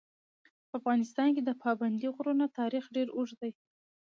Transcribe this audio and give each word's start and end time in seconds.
په 0.69 0.73
افغانستان 0.79 1.29
کې 1.35 1.41
د 1.43 1.51
پابندي 1.63 2.07
غرونو 2.15 2.45
تاریخ 2.59 2.83
ډېر 2.95 3.07
اوږد 3.15 3.37
دی. 3.43 3.51